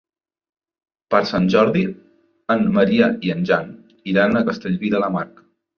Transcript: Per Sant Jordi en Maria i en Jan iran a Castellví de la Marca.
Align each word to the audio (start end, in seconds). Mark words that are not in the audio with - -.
Per 1.15 1.21
Sant 1.33 1.45
Jordi 1.57 1.85
en 2.57 2.67
Maria 2.81 3.13
i 3.29 3.35
en 3.39 3.47
Jan 3.53 3.73
iran 4.15 4.37
a 4.43 4.47
Castellví 4.51 4.97
de 4.97 5.07
la 5.07 5.17
Marca. 5.21 5.51